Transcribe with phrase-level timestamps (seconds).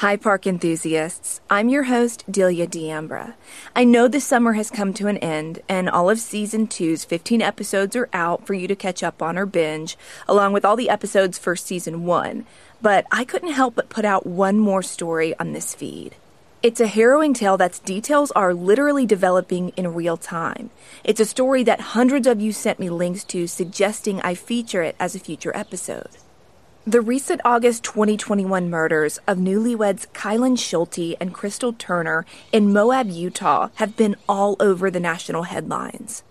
[0.00, 1.42] Hi, park enthusiasts.
[1.50, 3.34] I'm your host, Delia D'Ambra.
[3.76, 7.42] I know the summer has come to an end, and all of season two's 15
[7.42, 10.88] episodes are out for you to catch up on or binge, along with all the
[10.88, 12.46] episodes for season one.
[12.80, 16.16] But I couldn't help but put out one more story on this feed.
[16.62, 20.70] It's a harrowing tale that's details are literally developing in real time.
[21.04, 24.96] It's a story that hundreds of you sent me links to suggesting I feature it
[24.98, 26.08] as a future episode.
[26.86, 33.68] The recent August 2021 murders of newlyweds Kylan Schulte and Crystal Turner in Moab, Utah
[33.74, 36.22] have been all over the national headlines.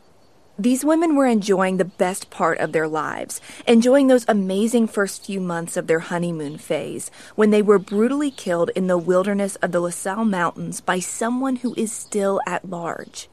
[0.58, 5.40] These women were enjoying the best part of their lives, enjoying those amazing first few
[5.40, 9.80] months of their honeymoon phase when they were brutally killed in the wilderness of the
[9.80, 13.30] La Sal Mountains by someone who is still at large.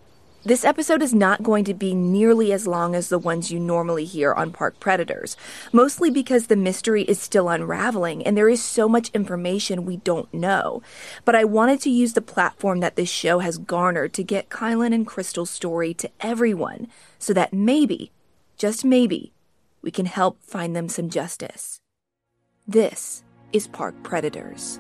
[0.46, 4.04] This episode is not going to be nearly as long as the ones you normally
[4.04, 5.37] hear on Park Predators,
[5.73, 10.32] mostly because the mystery is still unraveling and there is so much information we don't
[10.32, 10.84] know.
[11.24, 14.95] But I wanted to use the platform that this show has garnered to get Kylan
[14.95, 16.87] and Crystal's story to everyone
[17.18, 18.12] so that maybe,
[18.56, 19.32] just maybe,
[19.82, 21.80] we can help find them some justice.
[22.68, 24.78] This is Park Predators.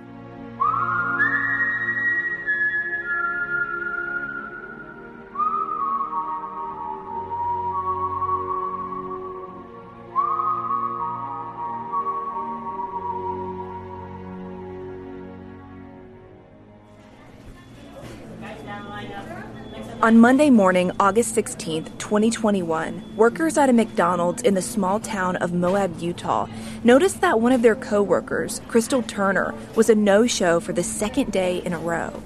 [20.02, 25.54] On Monday morning, August 16, 2021, workers at a McDonald's in the small town of
[25.54, 26.46] Moab, Utah,
[26.84, 31.62] noticed that one of their coworkers, Crystal Turner, was a no-show for the second day
[31.64, 32.22] in a row.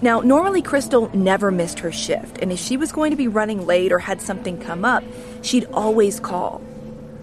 [0.00, 3.66] Now, normally Crystal never missed her shift, and if she was going to be running
[3.66, 5.02] late or had something come up,
[5.42, 6.62] she'd always call.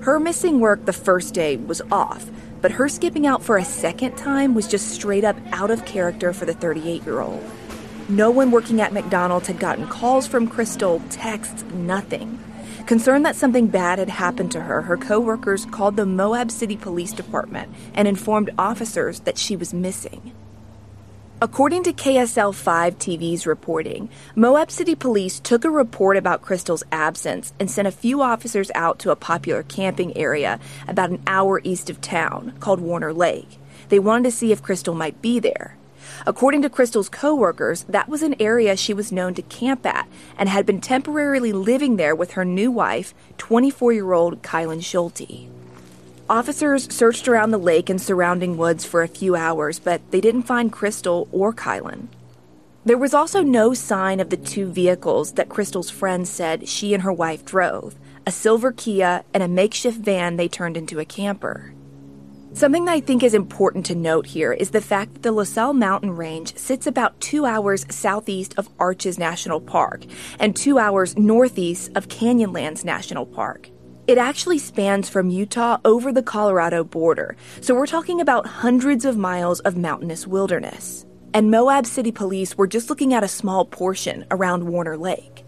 [0.02, 2.30] Her missing work the first day was off,
[2.61, 6.33] but her skipping out for a second time was just straight up out of character
[6.33, 7.44] for the 38 year old.
[8.09, 12.39] No one working at McDonald's had gotten calls from Crystal, texts, nothing.
[12.87, 17.14] Concerned that something bad had happened to her, her coworkers called the Moab City Police
[17.14, 20.31] Department and informed officers that she was missing.
[21.39, 27.53] According to KSL 5 TV's reporting, Moab City Police took a report about Crystal's absence
[27.59, 31.91] and sent a few officers out to a popular camping area about an hour east
[31.91, 33.59] of town called Warner Lake.
[33.89, 35.77] They wanted to see if Crystal might be there.
[36.27, 40.07] According to Crystal's coworkers, that was an area she was known to camp at
[40.37, 45.49] and had been temporarily living there with her new wife, 24 year old Kylan Schulte.
[46.29, 50.43] Officers searched around the lake and surrounding woods for a few hours, but they didn't
[50.43, 52.08] find Crystal or Kylan.
[52.85, 57.03] There was also no sign of the two vehicles that Crystal's friends said she and
[57.03, 61.73] her wife drove a silver Kia and a makeshift van they turned into a camper.
[62.54, 65.43] Something that I think is important to note here is the fact that the La
[65.43, 70.04] Sal mountain range sits about two hours southeast of Arches National Park
[70.39, 73.70] and two hours northeast of Canyonlands National Park.
[74.08, 79.15] It actually spans from Utah over the Colorado border, so we're talking about hundreds of
[79.15, 81.05] miles of mountainous wilderness.
[81.36, 85.45] And Moab City Police were just looking at a small portion around Warner Lake.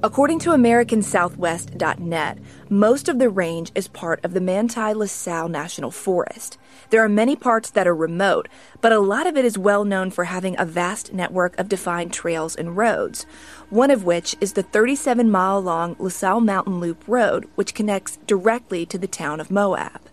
[0.00, 2.38] According to AmericanSouthwest.net,
[2.68, 6.56] most of the range is part of the Manti La Sal National Forest.
[6.90, 8.48] There are many parts that are remote,
[8.80, 12.12] but a lot of it is well known for having a vast network of defined
[12.12, 13.26] trails and roads,
[13.70, 18.18] one of which is the 37 mile long La Sal Mountain Loop Road, which connects
[18.24, 20.07] directly to the town of Moab.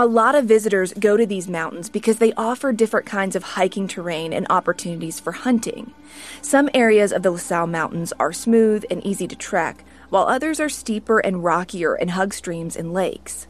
[0.00, 3.86] A lot of visitors go to these mountains because they offer different kinds of hiking
[3.86, 5.92] terrain and opportunities for hunting.
[6.40, 10.58] Some areas of the La Sal Mountains are smooth and easy to trek, while others
[10.58, 13.46] are steeper and rockier and hug streams and lakes.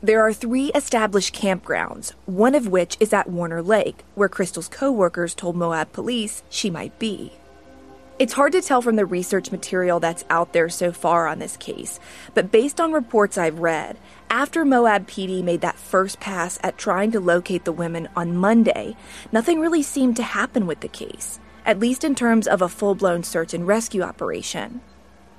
[0.00, 4.92] There are three established campgrounds, one of which is at Warner Lake, where Crystal's co
[4.92, 7.32] workers told Moab police she might be.
[8.16, 11.56] It's hard to tell from the research material that's out there so far on this
[11.56, 11.98] case,
[12.32, 13.98] but based on reports I've read,
[14.30, 18.96] after Moab PD made that first pass at trying to locate the women on Monday,
[19.32, 22.94] nothing really seemed to happen with the case, at least in terms of a full
[22.94, 24.80] blown search and rescue operation.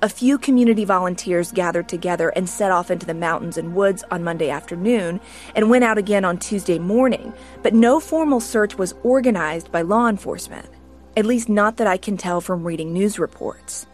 [0.02, 4.22] A few community volunteers gathered together and set off into the mountains and woods on
[4.22, 5.18] Monday afternoon
[5.54, 10.08] and went out again on Tuesday morning, but no formal search was organized by law
[10.08, 10.68] enforcement
[11.16, 13.86] at least not that I can tell from reading news reports.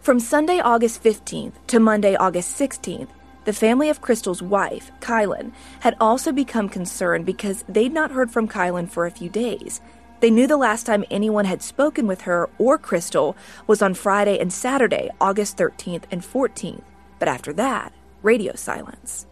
[0.00, 3.08] From Sunday, August 15th to Monday, August 16th,
[3.44, 8.48] the family of Crystal's wife, Kylan, had also become concerned because they'd not heard from
[8.48, 9.80] Kylan for a few days.
[10.20, 14.38] They knew the last time anyone had spoken with her or Crystal was on Friday
[14.38, 16.82] and Saturday, August 13th and 14th,
[17.18, 17.92] but after that,
[18.22, 19.26] radio silence.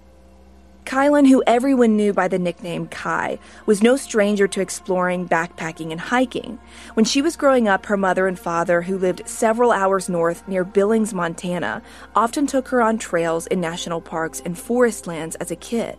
[0.84, 6.00] Kylan, who everyone knew by the nickname Kai, was no stranger to exploring, backpacking, and
[6.00, 6.58] hiking.
[6.94, 10.64] When she was growing up, her mother and father, who lived several hours north near
[10.64, 11.82] Billings, Montana,
[12.14, 15.96] often took her on trails in national parks and forest lands as a kid.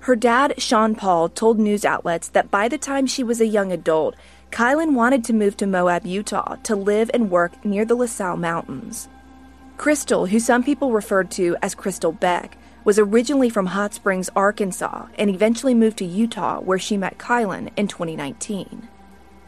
[0.00, 3.70] Her dad, Sean Paul, told news outlets that by the time she was a young
[3.70, 4.16] adult,
[4.50, 8.36] Kylan wanted to move to Moab, Utah to live and work near the La Sal
[8.36, 9.08] Mountains.
[9.78, 15.06] Crystal, who some people referred to as Crystal Beck, was originally from Hot Springs, Arkansas,
[15.16, 18.88] and eventually moved to Utah, where she met Kylan in 2019.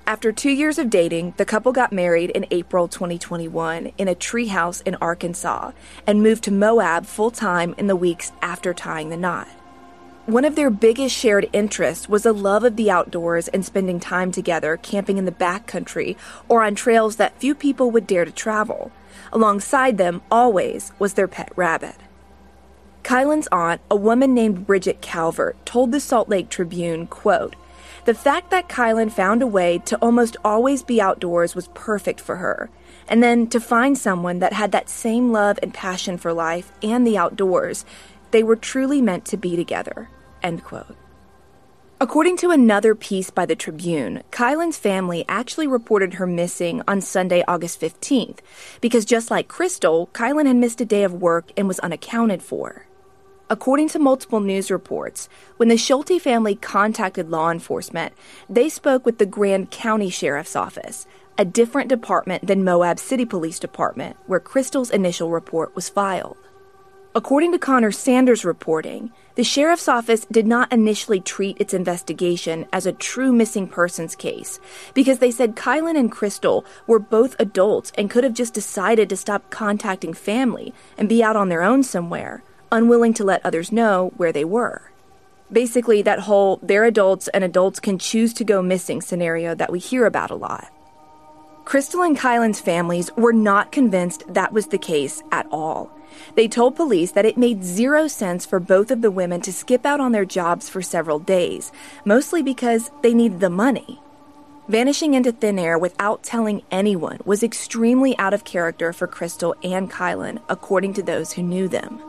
[0.06, 4.82] After two years of dating, the couple got married in April 2021 in a treehouse
[4.82, 5.72] in Arkansas
[6.06, 9.48] and moved to Moab full time in the weeks after tying the knot.
[10.26, 14.30] One of their biggest shared interests was a love of the outdoors and spending time
[14.30, 16.16] together camping in the backcountry
[16.48, 18.92] or on trails that few people would dare to travel.
[19.32, 21.96] Alongside them, always, was their pet rabbit.
[23.04, 27.54] Kylan's aunt, a woman named Bridget Calvert, told the Salt Lake Tribune, quote,
[28.06, 32.36] the fact that Kylan found a way to almost always be outdoors was perfect for
[32.36, 32.70] her.
[33.06, 37.06] And then to find someone that had that same love and passion for life and
[37.06, 37.84] the outdoors,
[38.30, 40.08] they were truly meant to be together.
[40.42, 40.96] End quote.
[42.00, 47.44] According to another piece by the Tribune, Kylan's family actually reported her missing on Sunday,
[47.46, 48.38] August 15th,
[48.80, 52.86] because just like Crystal, Kylan had missed a day of work and was unaccounted for.
[53.54, 55.28] According to multiple news reports,
[55.58, 58.12] when the Schulte family contacted law enforcement,
[58.50, 61.06] they spoke with the Grand County Sheriff's Office,
[61.38, 66.36] a different department than Moab City Police Department, where Crystal's initial report was filed.
[67.14, 72.86] According to Connor Sanders' reporting, the sheriff's office did not initially treat its investigation as
[72.86, 74.58] a true missing persons case
[74.94, 79.16] because they said Kylan and Crystal were both adults and could have just decided to
[79.16, 82.42] stop contacting family and be out on their own somewhere
[82.74, 84.90] unwilling to let others know where they were.
[85.50, 89.78] Basically, that whole they're adults and adults can choose to go missing scenario that we
[89.78, 90.70] hear about a lot.
[91.64, 95.90] Crystal and Kylan's families were not convinced that was the case at all.
[96.34, 99.86] They told police that it made zero sense for both of the women to skip
[99.86, 101.72] out on their jobs for several days,
[102.04, 104.00] mostly because they needed the money.
[104.68, 109.90] Vanishing into thin air without telling anyone was extremely out of character for Crystal and
[109.90, 112.00] Kylan, according to those who knew them.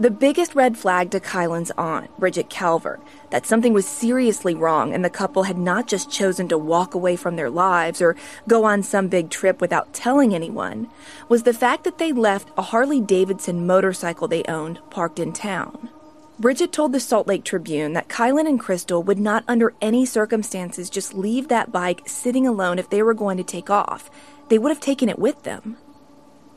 [0.00, 5.04] The biggest red flag to Kylan's aunt, Bridget Calvert, that something was seriously wrong and
[5.04, 8.16] the couple had not just chosen to walk away from their lives or
[8.48, 10.88] go on some big trip without telling anyone,
[11.28, 15.90] was the fact that they left a Harley Davidson motorcycle they owned parked in town.
[16.38, 20.88] Bridget told the Salt Lake Tribune that Kylan and Crystal would not under any circumstances
[20.88, 24.10] just leave that bike sitting alone if they were going to take off.
[24.48, 25.76] They would have taken it with them.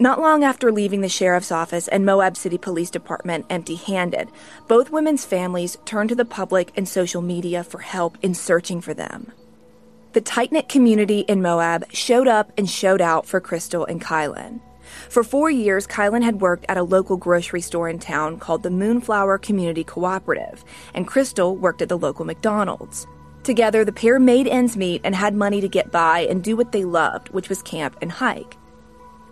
[0.03, 4.27] Not long after leaving the sheriff's office and Moab City Police Department empty handed,
[4.67, 8.93] both women's families turned to the public and social media for help in searching for
[8.93, 9.31] them.
[10.11, 14.59] The tight knit community in Moab showed up and showed out for Crystal and Kylan.
[15.07, 18.71] For four years, Kylan had worked at a local grocery store in town called the
[18.71, 23.07] Moonflower Community Cooperative, and Crystal worked at the local McDonald's.
[23.43, 26.73] Together, the pair made ends meet and had money to get by and do what
[26.73, 28.57] they loved, which was camp and hike.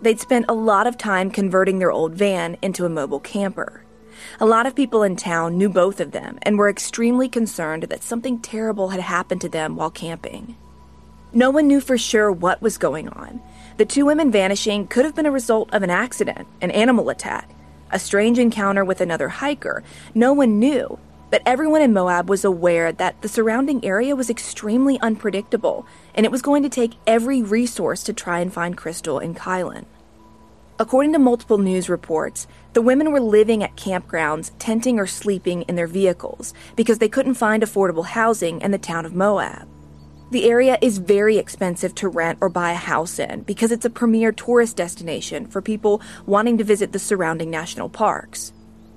[0.02, 3.84] They'd spent a lot of time converting their old van into a mobile camper.
[4.40, 8.02] A lot of people in town knew both of them and were extremely concerned that
[8.02, 10.56] something terrible had happened to them while camping.
[11.32, 13.40] No one knew for sure what was going on.
[13.76, 17.48] The two women vanishing could have been a result of an accident, an animal attack,
[17.90, 19.84] a strange encounter with another hiker.
[20.14, 20.98] No one knew,
[21.32, 26.30] but everyone in Moab was aware that the surrounding area was extremely unpredictable, and it
[26.30, 29.86] was going to take every resource to try and find Crystal and Kylan.
[30.78, 35.74] According to multiple news reports, the women were living at campgrounds, tenting or sleeping in
[35.74, 39.66] their vehicles because they couldn't find affordable housing in the town of Moab.
[40.32, 43.90] The area is very expensive to rent or buy a house in because it's a
[43.90, 48.52] premier tourist destination for people wanting to visit the surrounding national parks.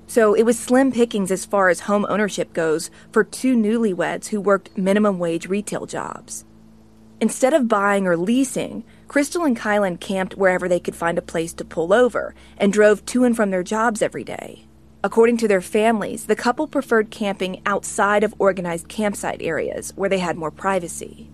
[0.06, 4.40] So it was slim pickings as far as home ownership goes for two newlyweds who
[4.40, 6.44] worked minimum wage retail jobs.
[7.20, 11.52] Instead of buying or leasing, Crystal and Kylan camped wherever they could find a place
[11.54, 14.66] to pull over and drove to and from their jobs every day.
[15.02, 20.18] According to their families, the couple preferred camping outside of organized campsite areas where they
[20.18, 21.30] had more privacy.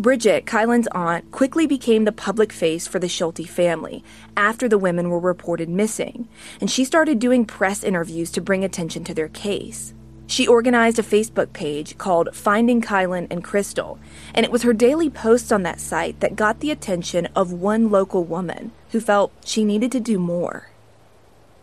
[0.00, 4.02] Bridget, Kylan's aunt, quickly became the public face for the Schulte family
[4.34, 6.26] after the women were reported missing,
[6.58, 9.92] and she started doing press interviews to bring attention to their case.
[10.26, 13.98] She organized a Facebook page called Finding Kylan and Crystal,
[14.34, 17.90] and it was her daily posts on that site that got the attention of one
[17.90, 20.70] local woman who felt she needed to do more.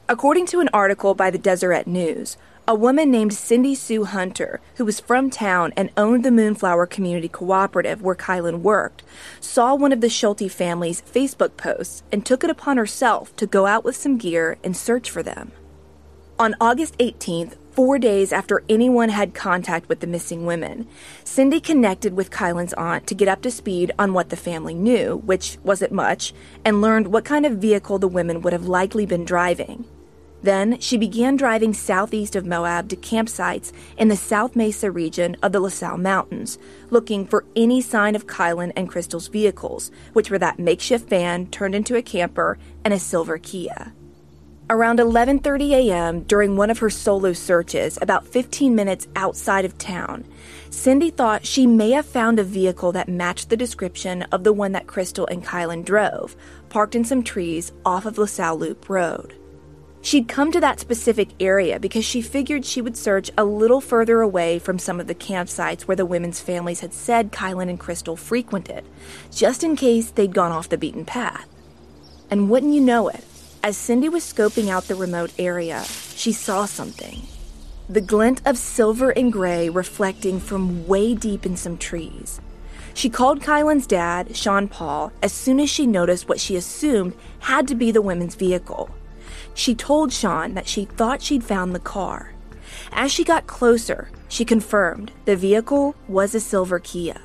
[0.07, 2.37] According to an article by the Deseret News,
[2.69, 7.29] a woman named Cindy Sue Hunter, who was from town and owned the Moonflower Community
[7.29, 9.03] Cooperative where Kylan worked,
[9.39, 13.67] saw one of the Schulte family's Facebook posts and took it upon herself to go
[13.67, 15.53] out with some gear and search for them.
[16.37, 20.89] On August 18th, four days after anyone had contact with the missing women,
[21.23, 25.21] Cindy connected with Kylan's aunt to get up to speed on what the family knew,
[25.25, 26.33] which wasn't much,
[26.65, 29.85] and learned what kind of vehicle the women would have likely been driving.
[30.43, 35.51] Then she began driving southeast of Moab to campsites in the South Mesa region of
[35.51, 40.39] the La Sal Mountains, looking for any sign of Kylan and Crystal's vehicles, which were
[40.39, 43.93] that makeshift van turned into a camper and a silver Kia.
[44.69, 50.25] Around 11:30 a.m., during one of her solo searches, about 15 minutes outside of town,
[50.69, 54.73] Cindy thought she may have found a vehicle that matched the description of the one
[54.73, 56.35] that Crystal and Kylan drove,
[56.67, 59.35] parked in some trees off of La Sal Loop Road.
[60.01, 64.21] She'd come to that specific area because she figured she would search a little further
[64.21, 68.15] away from some of the campsites where the women's families had said Kylan and Crystal
[68.15, 68.85] frequented,
[69.31, 71.47] just in case they'd gone off the beaten path.
[72.29, 73.23] And wouldn't you know it,
[73.63, 75.83] as Cindy was scoping out the remote area,
[76.15, 77.23] she saw something.
[77.89, 82.39] The glint of silver and gray reflecting from way deep in some trees.
[82.93, 87.67] She called Kylan's dad, Sean Paul, as soon as she noticed what she assumed had
[87.67, 88.89] to be the women's vehicle.
[89.57, 92.35] She told Sean that she thought she'd found the car.
[92.91, 97.19] As she got closer, she confirmed the vehicle was a silver Kia.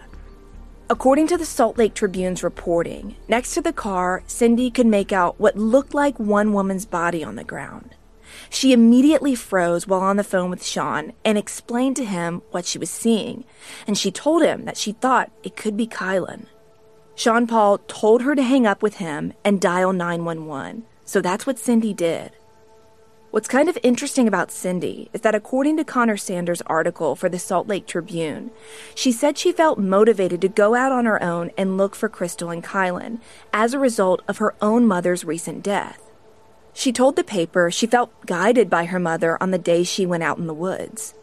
[0.88, 5.38] According to the Salt Lake Tribune's reporting, next to the car, Cindy could make out
[5.38, 7.96] what looked like one woman's body on the ground.
[8.48, 12.78] She immediately froze while on the phone with Sean and explained to him what she
[12.78, 13.44] was seeing,
[13.86, 16.46] and she told him that she thought it could be Kylan.
[17.14, 20.86] Sean Paul told her to hang up with him and dial 911.
[21.04, 22.32] So that's what Cindy did.
[23.32, 27.38] What's kind of interesting about Cindy is that according to Connor Sanders' article for the
[27.38, 28.50] Salt Lake Tribune,
[28.94, 32.50] she said she felt motivated to go out on her own and look for Crystal
[32.50, 36.10] and Kylan as a result of her own mother's recent death.
[36.74, 40.22] She told the paper she felt guided by her mother on the day she went
[40.22, 41.14] out in the woods.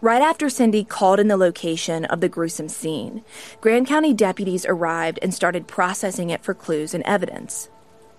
[0.00, 3.22] Right after Cindy called in the location of the gruesome scene,
[3.60, 7.68] Grand County deputies arrived and started processing it for clues and evidence.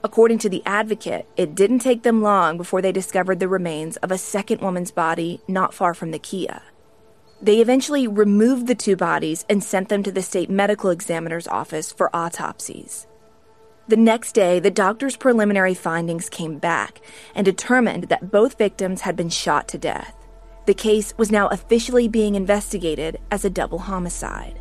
[0.03, 4.12] According to the advocate, it didn't take them long before they discovered the remains of
[4.12, 6.62] a second woman's body not far from the Kia.
[7.39, 11.91] They eventually removed the two bodies and sent them to the state medical examiner's office
[11.91, 13.08] for autopsies.
[13.88, 17.01] The next day, the doctor's preliminary findings came back
[17.36, 20.15] and determined that both victims had been shot to death.
[20.67, 24.61] The case was now officially being investigated as a double homicide.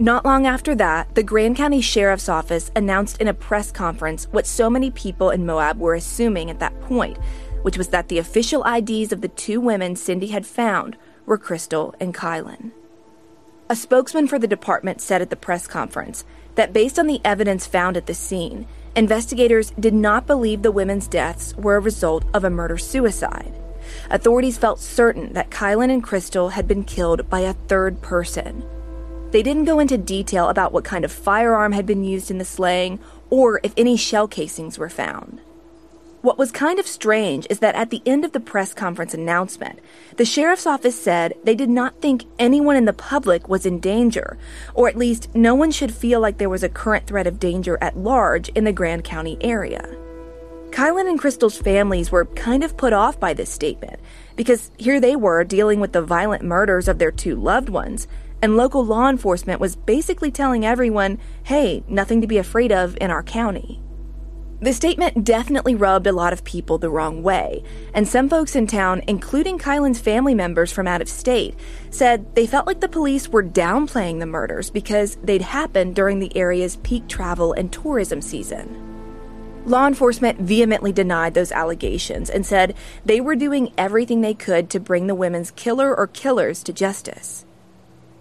[0.00, 4.46] Not long after that, the Grand County Sheriff's Office announced in a press conference what
[4.46, 7.18] so many people in Moab were assuming at that point,
[7.62, 11.96] which was that the official IDs of the two women Cindy had found were Crystal
[11.98, 12.70] and Kylan.
[13.68, 16.24] A spokesman for the department said at the press conference
[16.54, 21.08] that based on the evidence found at the scene, investigators did not believe the women's
[21.08, 23.52] deaths were a result of a murder suicide.
[24.10, 28.64] Authorities felt certain that Kylan and Crystal had been killed by a third person,
[29.30, 32.44] they didn't go into detail about what kind of firearm had been used in the
[32.44, 32.98] slaying
[33.30, 35.40] or if any shell casings were found.
[36.20, 39.78] What was kind of strange is that at the end of the press conference announcement,
[40.16, 44.36] the sheriff's office said they did not think anyone in the public was in danger,
[44.74, 47.78] or at least no one should feel like there was a current threat of danger
[47.80, 49.88] at large in the Grand County area.
[50.70, 54.00] Kylan and Crystal's families were kind of put off by this statement
[54.34, 58.08] because here they were dealing with the violent murders of their two loved ones,
[58.42, 63.10] and local law enforcement was basically telling everyone, hey, nothing to be afraid of in
[63.10, 63.80] our county.
[64.60, 67.62] The statement definitely rubbed a lot of people the wrong way,
[67.94, 71.54] and some folks in town, including Kylan's family members from out of state,
[71.90, 76.36] said they felt like the police were downplaying the murders because they'd happened during the
[76.36, 78.84] area's peak travel and tourism season.
[79.64, 84.80] Law enforcement vehemently denied those allegations and said they were doing everything they could to
[84.80, 87.44] bring the women's killer or killers to justice.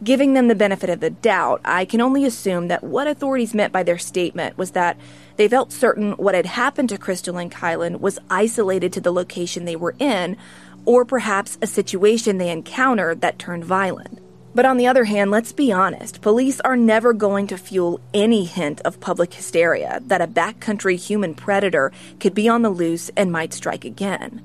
[0.04, 3.74] Giving them the benefit of the doubt, I can only assume that what authorities meant
[3.74, 4.96] by their statement was that
[5.38, 9.66] they felt certain what had happened to Crystal and Kylan was isolated to the location
[9.66, 10.38] they were in,
[10.86, 14.20] or perhaps a situation they encountered that turned violent.
[14.54, 18.46] But on the other hand, let's be honest, police are never going to fuel any
[18.46, 23.32] hint of public hysteria that a backcountry human predator could be on the loose and
[23.32, 24.42] might strike again.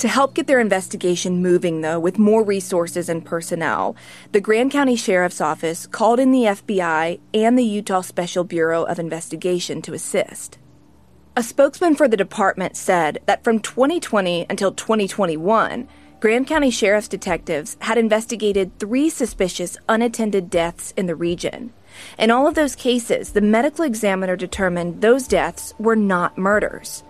[0.00, 3.94] To help get their investigation moving, though, with more resources and personnel,
[4.32, 8.98] the Grand County Sheriff's Office called in the FBI and the Utah Special Bureau of
[8.98, 10.56] Investigation to assist.
[11.36, 15.86] A spokesman for the department said that from 2020 until 2021,
[16.18, 21.74] Grand County Sheriff's detectives had investigated three suspicious unattended deaths in the region.
[22.18, 27.04] In all of those cases, the medical examiner determined those deaths were not murders.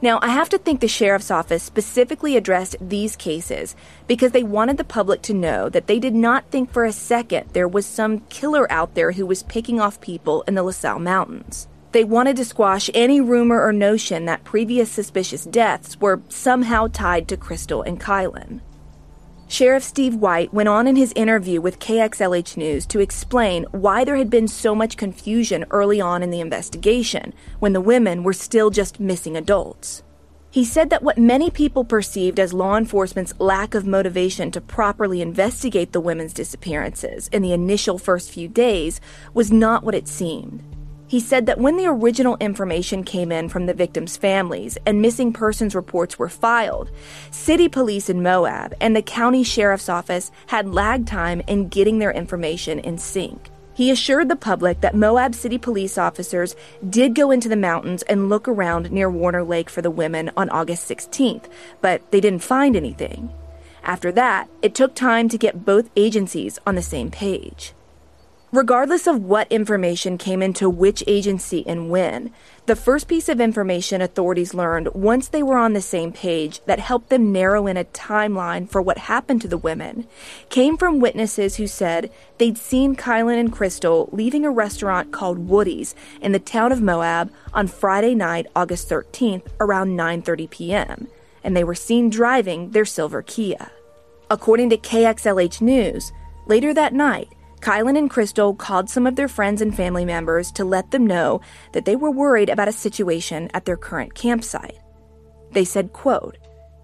[0.00, 3.74] Now, I have to think the sheriff's office specifically addressed these cases
[4.06, 7.50] because they wanted the public to know that they did not think for a second
[7.52, 11.00] there was some killer out there who was picking off people in the La Sal
[11.00, 11.66] Mountains.
[11.90, 17.26] They wanted to squash any rumor or notion that previous suspicious deaths were somehow tied
[17.28, 18.60] to Crystal and Kylan.
[19.50, 24.16] Sheriff Steve White went on in his interview with KXLH News to explain why there
[24.16, 28.68] had been so much confusion early on in the investigation when the women were still
[28.68, 30.02] just missing adults.
[30.50, 35.22] He said that what many people perceived as law enforcement's lack of motivation to properly
[35.22, 39.00] investigate the women's disappearances in the initial first few days
[39.32, 40.62] was not what it seemed.
[41.08, 45.32] He said that when the original information came in from the victims' families and missing
[45.32, 46.90] persons reports were filed,
[47.30, 52.12] city police in Moab and the county sheriff's office had lag time in getting their
[52.12, 53.48] information in sync.
[53.72, 56.54] He assured the public that Moab City police officers
[56.90, 60.50] did go into the mountains and look around near Warner Lake for the women on
[60.50, 61.44] August 16th,
[61.80, 63.32] but they didn't find anything.
[63.82, 67.72] After that, it took time to get both agencies on the same page.
[68.50, 72.32] Regardless of what information came into which agency and when,
[72.64, 76.78] the first piece of information authorities learned once they were on the same page that
[76.78, 80.06] helped them narrow in a timeline for what happened to the women
[80.48, 85.94] came from witnesses who said they'd seen Kylan and Crystal leaving a restaurant called Woody's
[86.22, 91.08] in the town of Moab on Friday night, August 13th, around 9:30 p.m.,
[91.44, 93.70] and they were seen driving their silver Kia.
[94.30, 96.12] According to KXLH News,
[96.46, 97.28] later that night,
[97.58, 101.40] Kylan and Crystal called some of their friends and family members to let them know
[101.72, 104.78] that they were worried about a situation at their current campsite.
[105.52, 106.38] They said, quote,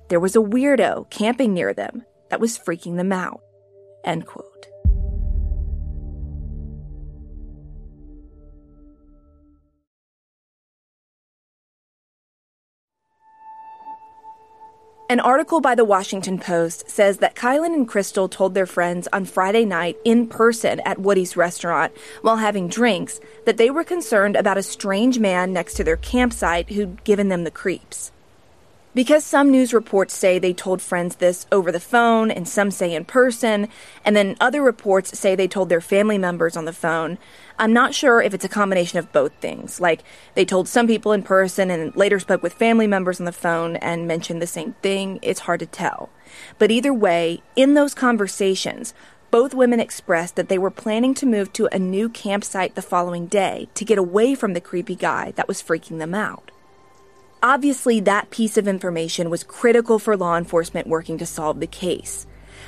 [0.09, 3.41] there was a weirdo camping near them that was freaking them out,
[4.05, 4.67] end quote.
[15.11, 19.27] An article by the Washington Post says that Kylan and Crystal told their friends on
[19.27, 24.57] Friday night in person at Woody's restaurant while having drinks that they were concerned about
[24.57, 28.13] a strange man next to their campsite who'd given them the creeps.
[28.95, 32.95] Because some news reports say they told friends this over the phone and some say
[32.95, 33.69] in person,
[34.05, 37.19] and then other reports say they told their family members on the phone,
[37.59, 39.81] I'm not sure if it's a combination of both things.
[39.81, 40.05] Like
[40.37, 43.75] they told some people in person and later spoke with family members on the phone
[43.77, 45.19] and mentioned the same thing.
[45.23, 46.11] It's hard to tell.
[46.61, 48.95] But either way, in those conversations,
[49.33, 53.27] both women expressed that they were planning to move to a new campsite the following
[53.27, 56.53] day to get away from the creepy guy that was freaking them out.
[57.45, 62.27] Obviously, that piece of information was critical for law enforcement working to solve the case.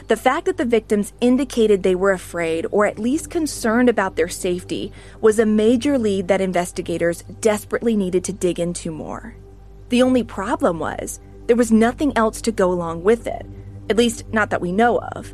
[0.09, 4.29] The fact that the victims indicated they were afraid or at least concerned about their
[4.29, 9.35] safety was a major lead that investigators desperately needed to dig into more.
[9.89, 13.47] The only problem was there was nothing else to go along with it,
[13.89, 15.33] at least not that we know of.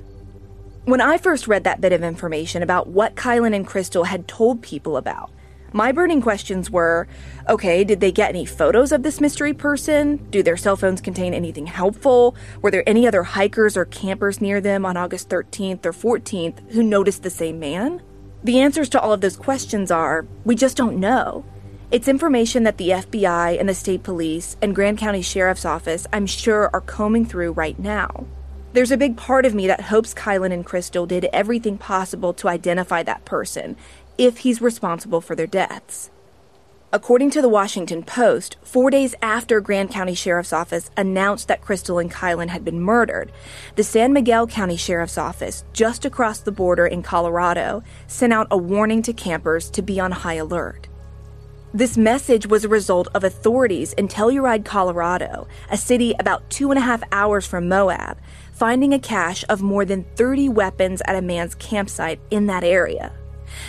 [0.85, 4.63] When I first read that bit of information about what Kylan and Crystal had told
[4.63, 5.33] people about,
[5.73, 7.09] my burning questions were
[7.49, 10.17] okay, did they get any photos of this mystery person?
[10.31, 12.37] Do their cell phones contain anything helpful?
[12.61, 16.83] Were there any other hikers or campers near them on August 13th or 14th who
[16.83, 18.03] noticed the same man?
[18.45, 21.45] The answers to all of those questions are we just don't know.
[21.91, 26.27] It's information that the FBI and the state police and Grand County Sheriff's Office, I'm
[26.27, 28.27] sure, are combing through right now.
[28.73, 32.49] There's a big part of me that hopes Kylan and Crystal did everything possible to
[32.49, 33.77] identify that person
[34.19, 36.11] if he's responsible for their deaths.
[36.95, 41.99] According to the Washington Post, four days after Grand County Sheriff's Office announced that Crystal
[41.99, 43.33] and Kylan had been murdered,
[43.77, 48.59] the San Miguel County Sheriff's Office, just across the border in Colorado, sent out a
[48.59, 50.89] warning to campers to be on high alert.
[51.73, 56.77] This message was a result of authorities in Telluride, Colorado, a city about two and
[56.79, 58.19] a half hours from Moab,
[58.53, 63.15] finding a cache of more than 30 weapons at a man's campsite in that area.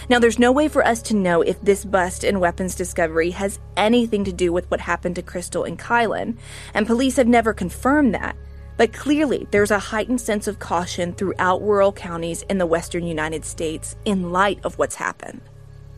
[0.09, 3.59] Now, there's no way for us to know if this bust and weapons discovery has
[3.77, 6.37] anything to do with what happened to Crystal and Kylan,
[6.73, 8.35] and police have never confirmed that.
[8.75, 13.45] But clearly, there's a heightened sense of caution throughout rural counties in the western United
[13.45, 15.41] States in light of what's happened.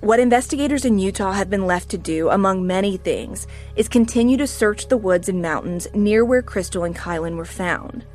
[0.01, 4.45] What investigators in Utah have been left to do, among many things, is continue to
[4.45, 8.05] search the woods and mountains near where Crystal and Kylan were found.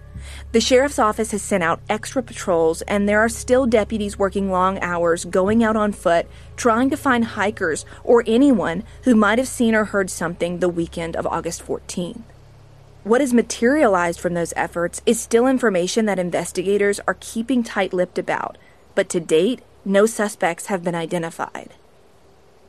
[0.52, 4.78] The sheriff's office has sent out extra patrols, and there are still deputies working long
[4.80, 9.74] hours going out on foot trying to find hikers or anyone who might have seen
[9.74, 12.22] or heard something the weekend of August 14th.
[13.02, 18.18] What has materialized from those efforts is still information that investigators are keeping tight lipped
[18.18, 18.58] about,
[18.94, 21.70] but to date, no suspects have been identified.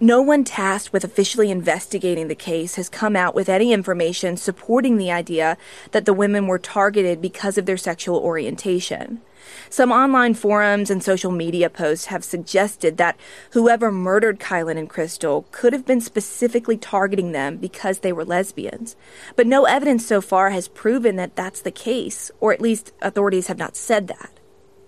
[0.03, 4.97] No one tasked with officially investigating the case has come out with any information supporting
[4.97, 5.59] the idea
[5.91, 9.21] that the women were targeted because of their sexual orientation.
[9.69, 13.15] Some online forums and social media posts have suggested that
[13.51, 18.95] whoever murdered Kylan and Crystal could have been specifically targeting them because they were lesbians.
[19.35, 23.47] But no evidence so far has proven that that's the case, or at least authorities
[23.47, 24.40] have not said that.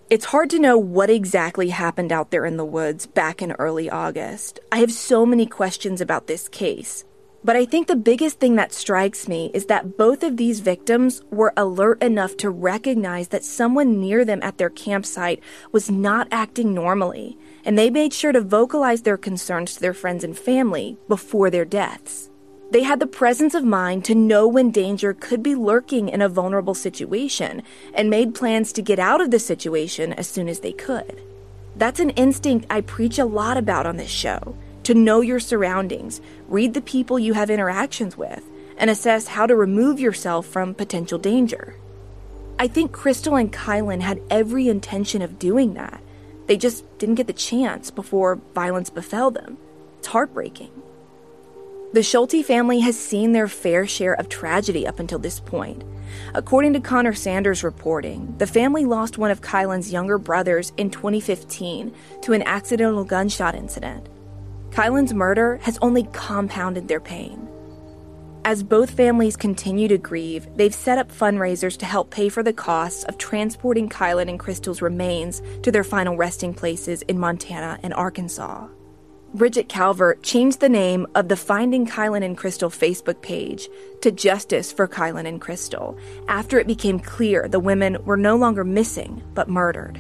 [0.10, 3.90] It's hard to know what exactly happened out there in the woods back in early
[3.90, 4.60] August.
[4.70, 7.06] I have so many questions about this case.
[7.42, 11.22] But I think the biggest thing that strikes me is that both of these victims
[11.32, 16.74] were alert enough to recognize that someone near them at their campsite was not acting
[16.74, 21.50] normally, and they made sure to vocalize their concerns to their friends and family before
[21.50, 22.30] their deaths.
[22.74, 26.28] They had the presence of mind to know when danger could be lurking in a
[26.28, 27.62] vulnerable situation
[27.94, 31.22] and made plans to get out of the situation as soon as they could.
[31.76, 36.20] That's an instinct I preach a lot about on this show to know your surroundings,
[36.48, 38.44] read the people you have interactions with,
[38.76, 41.76] and assess how to remove yourself from potential danger.
[42.58, 46.02] I think Crystal and Kylan had every intention of doing that.
[46.48, 49.60] They just didn't get the chance before violence befell them.
[50.00, 50.83] It's heartbreaking.
[51.94, 55.84] The Schulte family has seen their fair share of tragedy up until this point.
[56.34, 61.94] According to Connor Sanders' reporting, the family lost one of Kylan's younger brothers in 2015
[62.24, 64.10] to an accidental gunshot incident.
[64.72, 67.48] Kylan's murder has only compounded their pain.
[68.44, 72.54] As both families continue to grieve, they've set up fundraisers to help pay for the
[72.54, 77.94] costs of transporting Kylan and Crystal's remains to their final resting places in Montana and
[77.94, 78.68] Arkansas.
[79.34, 83.68] Bridget Calvert changed the name of the Finding Kylan and Crystal Facebook page
[84.02, 88.64] to Justice for Kylan and Crystal after it became clear the women were no longer
[88.64, 90.00] missing but murdered.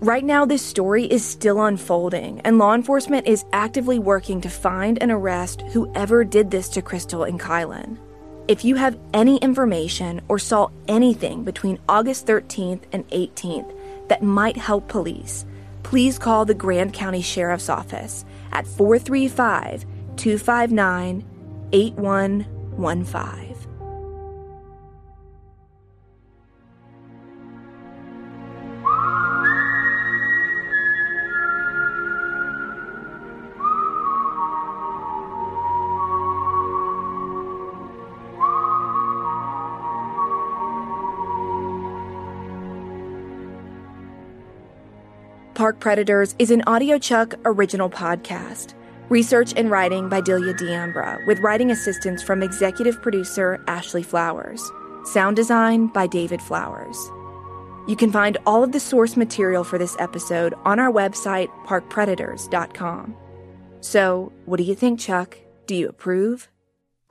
[0.00, 4.96] Right now, this story is still unfolding, and law enforcement is actively working to find
[5.02, 7.98] and arrest whoever did this to Crystal and Kylan.
[8.46, 14.56] If you have any information or saw anything between August 13th and 18th that might
[14.56, 15.44] help police,
[15.82, 19.84] please call the Grand County Sheriff's Office at 435
[20.16, 21.24] 259
[21.72, 23.47] 8115.
[45.58, 48.74] Park Predators is an audiochuck original podcast.
[49.08, 54.62] Research and writing by Delia D'Ambra, with writing assistance from executive producer Ashley Flowers.
[55.02, 56.96] Sound design by David Flowers.
[57.88, 63.16] You can find all of the source material for this episode on our website, parkpredators.com.
[63.80, 65.38] So, what do you think, Chuck?
[65.66, 66.48] Do you approve?